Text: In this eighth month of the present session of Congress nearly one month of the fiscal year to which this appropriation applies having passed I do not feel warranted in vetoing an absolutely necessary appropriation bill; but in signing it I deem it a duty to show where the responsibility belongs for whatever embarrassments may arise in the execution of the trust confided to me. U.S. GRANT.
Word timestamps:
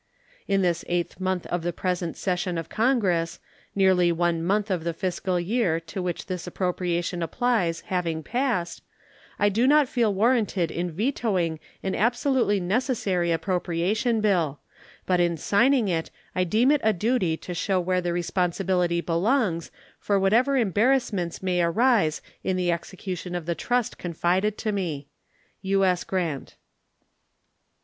In 0.47 0.63
this 0.63 0.83
eighth 0.87 1.19
month 1.19 1.45
of 1.45 1.61
the 1.61 1.71
present 1.71 2.17
session 2.17 2.57
of 2.57 2.69
Congress 2.69 3.39
nearly 3.75 4.11
one 4.11 4.43
month 4.43 4.71
of 4.71 4.83
the 4.83 4.95
fiscal 4.95 5.39
year 5.39 5.79
to 5.79 6.01
which 6.01 6.25
this 6.25 6.47
appropriation 6.47 7.21
applies 7.21 7.81
having 7.81 8.23
passed 8.23 8.81
I 9.37 9.49
do 9.49 9.67
not 9.67 9.87
feel 9.87 10.11
warranted 10.11 10.71
in 10.71 10.89
vetoing 10.89 11.59
an 11.83 11.93
absolutely 11.93 12.59
necessary 12.59 13.31
appropriation 13.31 14.21
bill; 14.21 14.59
but 15.05 15.19
in 15.19 15.37
signing 15.37 15.87
it 15.87 16.09
I 16.33 16.45
deem 16.45 16.71
it 16.71 16.81
a 16.83 16.93
duty 16.93 17.37
to 17.37 17.53
show 17.53 17.79
where 17.79 18.01
the 18.01 18.11
responsibility 18.11 19.01
belongs 19.01 19.69
for 19.99 20.19
whatever 20.19 20.57
embarrassments 20.57 21.43
may 21.43 21.61
arise 21.61 22.23
in 22.43 22.57
the 22.57 22.71
execution 22.71 23.35
of 23.35 23.45
the 23.45 23.53
trust 23.53 23.99
confided 23.99 24.57
to 24.57 24.71
me. 24.71 25.09
U.S. 25.61 26.03
GRANT. 26.03 26.55